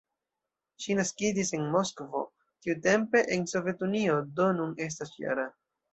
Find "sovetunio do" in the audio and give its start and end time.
3.53-4.49